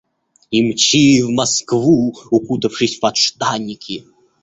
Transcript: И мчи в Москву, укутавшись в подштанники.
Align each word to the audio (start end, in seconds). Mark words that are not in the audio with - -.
И 0.49 0.63
мчи 0.63 1.21
в 1.21 1.29
Москву, 1.29 2.15
укутавшись 2.31 2.97
в 2.97 3.01
подштанники. 3.01 4.03